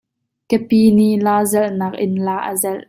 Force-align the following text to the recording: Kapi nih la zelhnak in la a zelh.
Kapi 0.49 0.81
nih 0.97 1.13
la 1.25 1.35
zelhnak 1.51 1.93
in 2.05 2.13
la 2.25 2.37
a 2.49 2.51
zelh. 2.61 2.79